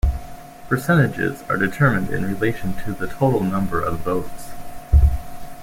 [0.67, 4.49] Percentages are determined in relation to the total number of votes.